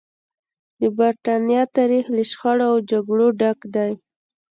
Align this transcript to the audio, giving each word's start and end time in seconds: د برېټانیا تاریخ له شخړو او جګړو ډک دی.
د 0.79 0.81
برېټانیا 0.97 1.61
تاریخ 1.77 2.05
له 2.15 2.23
شخړو 2.31 2.65
او 2.71 2.75
جګړو 2.91 3.27
ډک 3.39 3.59
دی. 3.75 3.91